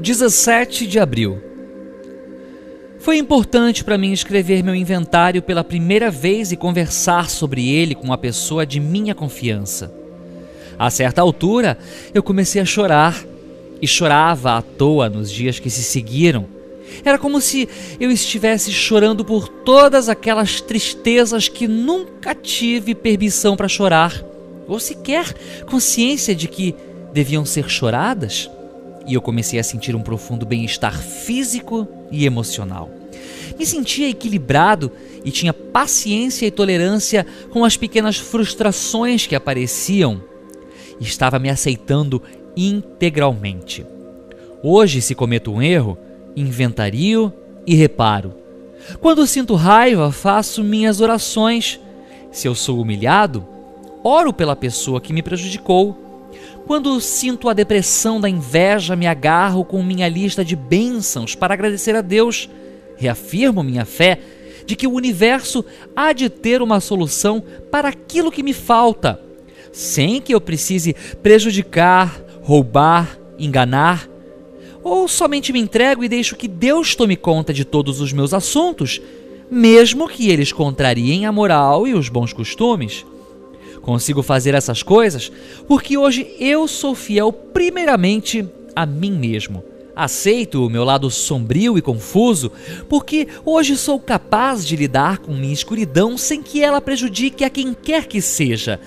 17 0.00 0.86
de 0.86 1.00
abril. 1.00 1.42
Foi 3.00 3.18
importante 3.18 3.82
para 3.82 3.98
mim 3.98 4.12
escrever 4.12 4.62
meu 4.62 4.74
inventário 4.74 5.42
pela 5.42 5.64
primeira 5.64 6.08
vez 6.08 6.52
e 6.52 6.56
conversar 6.56 7.28
sobre 7.28 7.68
ele 7.68 7.96
com 7.96 8.04
uma 8.04 8.18
pessoa 8.18 8.64
de 8.64 8.78
minha 8.78 9.12
confiança. 9.12 9.92
A 10.78 10.88
certa 10.88 11.20
altura, 11.20 11.76
eu 12.14 12.22
comecei 12.22 12.62
a 12.62 12.64
chorar 12.64 13.24
e 13.82 13.88
chorava 13.88 14.56
à 14.56 14.62
toa 14.62 15.08
nos 15.08 15.30
dias 15.30 15.58
que 15.58 15.68
se 15.68 15.82
seguiram. 15.82 16.46
Era 17.04 17.18
como 17.18 17.40
se 17.40 17.68
eu 17.98 18.08
estivesse 18.10 18.70
chorando 18.70 19.24
por 19.24 19.48
todas 19.48 20.08
aquelas 20.08 20.60
tristezas 20.60 21.48
que 21.48 21.66
nunca 21.66 22.36
tive 22.36 22.94
permissão 22.94 23.56
para 23.56 23.66
chorar, 23.66 24.24
ou 24.68 24.78
sequer 24.78 25.34
consciência 25.66 26.36
de 26.36 26.46
que 26.46 26.74
deviam 27.12 27.44
ser 27.44 27.68
choradas 27.68 28.48
e 29.08 29.14
eu 29.14 29.22
comecei 29.22 29.58
a 29.58 29.64
sentir 29.64 29.96
um 29.96 30.02
profundo 30.02 30.44
bem-estar 30.44 30.96
físico 30.96 31.88
e 32.12 32.26
emocional. 32.26 32.90
Me 33.58 33.64
sentia 33.64 34.08
equilibrado 34.08 34.92
e 35.24 35.30
tinha 35.30 35.52
paciência 35.52 36.46
e 36.46 36.50
tolerância 36.50 37.26
com 37.50 37.64
as 37.64 37.76
pequenas 37.76 38.18
frustrações 38.18 39.26
que 39.26 39.34
apareciam. 39.34 40.22
Estava 41.00 41.38
me 41.38 41.48
aceitando 41.48 42.22
integralmente. 42.54 43.84
Hoje, 44.62 45.00
se 45.00 45.14
cometo 45.14 45.52
um 45.52 45.62
erro, 45.62 45.96
inventario 46.36 47.32
e 47.66 47.74
reparo. 47.74 48.34
Quando 49.00 49.26
sinto 49.26 49.54
raiva, 49.54 50.12
faço 50.12 50.62
minhas 50.62 51.00
orações. 51.00 51.80
Se 52.30 52.46
eu 52.46 52.54
sou 52.54 52.80
humilhado, 52.80 53.46
oro 54.04 54.32
pela 54.32 54.54
pessoa 54.54 55.00
que 55.00 55.12
me 55.12 55.22
prejudicou 55.22 56.07
quando 56.66 57.00
sinto 57.00 57.48
a 57.48 57.54
depressão 57.54 58.20
da 58.20 58.28
inveja, 58.28 58.94
me 58.94 59.06
agarro 59.06 59.64
com 59.64 59.82
minha 59.82 60.06
lista 60.06 60.44
de 60.44 60.54
bênçãos 60.54 61.34
para 61.34 61.54
agradecer 61.54 61.96
a 61.96 62.02
Deus. 62.02 62.48
Reafirmo 62.96 63.62
minha 63.62 63.84
fé 63.84 64.20
de 64.66 64.76
que 64.76 64.86
o 64.86 64.92
universo 64.92 65.64
há 65.96 66.12
de 66.12 66.28
ter 66.28 66.60
uma 66.60 66.78
solução 66.78 67.42
para 67.70 67.88
aquilo 67.88 68.30
que 68.30 68.42
me 68.42 68.52
falta, 68.52 69.18
sem 69.72 70.20
que 70.20 70.34
eu 70.34 70.40
precise 70.42 70.94
prejudicar, 71.22 72.22
roubar, 72.42 73.18
enganar. 73.38 74.06
Ou 74.84 75.08
somente 75.08 75.54
me 75.54 75.58
entrego 75.58 76.04
e 76.04 76.08
deixo 76.08 76.36
que 76.36 76.46
Deus 76.46 76.94
tome 76.94 77.16
conta 77.16 77.52
de 77.54 77.64
todos 77.64 77.98
os 77.98 78.12
meus 78.12 78.34
assuntos, 78.34 79.00
mesmo 79.50 80.06
que 80.06 80.28
eles 80.28 80.52
contrariem 80.52 81.24
a 81.24 81.32
moral 81.32 81.88
e 81.88 81.94
os 81.94 82.10
bons 82.10 82.34
costumes. 82.34 83.06
Consigo 83.88 84.22
fazer 84.22 84.54
essas 84.54 84.82
coisas 84.82 85.32
porque 85.66 85.96
hoje 85.96 86.36
eu 86.38 86.68
sou 86.68 86.94
fiel 86.94 87.32
primeiramente 87.32 88.46
a 88.76 88.84
mim 88.84 89.12
mesmo. 89.12 89.64
Aceito 89.96 90.62
o 90.62 90.68
meu 90.68 90.84
lado 90.84 91.10
sombrio 91.10 91.78
e 91.78 91.80
confuso, 91.80 92.52
porque 92.86 93.26
hoje 93.46 93.78
sou 93.78 93.98
capaz 93.98 94.66
de 94.66 94.76
lidar 94.76 95.20
com 95.20 95.32
minha 95.32 95.54
escuridão 95.54 96.18
sem 96.18 96.42
que 96.42 96.62
ela 96.62 96.82
prejudique 96.82 97.42
a 97.44 97.48
quem 97.48 97.72
quer 97.72 98.04
que 98.04 98.20
seja. 98.20 98.78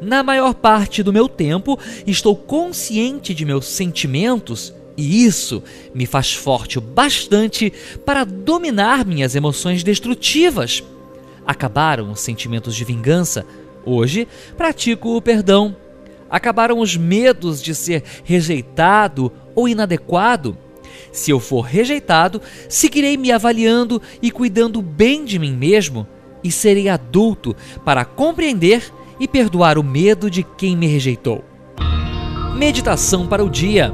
Na 0.00 0.24
maior 0.24 0.54
parte 0.54 1.04
do 1.04 1.12
meu 1.12 1.28
tempo, 1.28 1.78
estou 2.04 2.34
consciente 2.34 3.32
de 3.32 3.44
meus 3.44 3.66
sentimentos 3.66 4.74
e 4.96 5.24
isso 5.24 5.62
me 5.94 6.04
faz 6.04 6.34
forte 6.34 6.78
o 6.78 6.80
bastante 6.80 7.72
para 8.04 8.24
dominar 8.24 9.06
minhas 9.06 9.36
emoções 9.36 9.84
destrutivas. 9.84 10.82
Acabaram 11.46 12.10
os 12.10 12.20
sentimentos 12.20 12.74
de 12.74 12.84
vingança, 12.84 13.46
Hoje 13.84 14.26
pratico 14.56 15.16
o 15.16 15.22
perdão. 15.22 15.76
Acabaram 16.30 16.78
os 16.78 16.96
medos 16.96 17.62
de 17.62 17.74
ser 17.74 18.02
rejeitado 18.24 19.30
ou 19.54 19.68
inadequado. 19.68 20.56
Se 21.10 21.30
eu 21.30 21.38
for 21.38 21.62
rejeitado, 21.62 22.40
seguirei 22.68 23.16
me 23.16 23.30
avaliando 23.30 24.00
e 24.22 24.30
cuidando 24.30 24.80
bem 24.80 25.24
de 25.24 25.38
mim 25.38 25.54
mesmo 25.54 26.06
e 26.42 26.50
serei 26.50 26.88
adulto 26.88 27.54
para 27.84 28.04
compreender 28.04 28.82
e 29.20 29.28
perdoar 29.28 29.78
o 29.78 29.84
medo 29.84 30.30
de 30.30 30.42
quem 30.42 30.76
me 30.76 30.86
rejeitou. 30.86 31.44
Meditação 32.56 33.26
para 33.26 33.44
o 33.44 33.50
dia. 33.50 33.92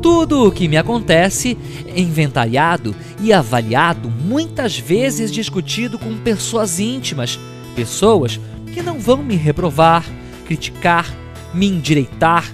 Tudo 0.00 0.46
o 0.46 0.52
que 0.52 0.66
me 0.66 0.78
acontece 0.78 1.58
é 1.86 2.00
inventariado 2.00 2.94
e 3.20 3.32
avaliado, 3.32 4.08
muitas 4.08 4.78
vezes 4.78 5.30
discutido 5.30 5.98
com 5.98 6.16
pessoas 6.16 6.80
íntimas, 6.80 7.38
pessoas 7.76 8.40
que 8.72 8.82
não 8.82 8.98
vão 8.98 9.22
me 9.22 9.36
reprovar, 9.36 10.04
criticar, 10.46 11.06
me 11.52 11.66
endireitar, 11.66 12.52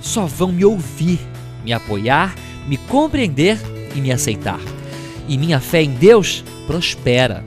só 0.00 0.26
vão 0.26 0.52
me 0.52 0.64
ouvir, 0.64 1.20
me 1.64 1.72
apoiar, 1.72 2.34
me 2.66 2.76
compreender 2.76 3.58
e 3.94 4.00
me 4.00 4.12
aceitar. 4.12 4.60
E 5.28 5.38
minha 5.38 5.60
fé 5.60 5.82
em 5.82 5.90
Deus 5.90 6.44
prospera 6.66 7.44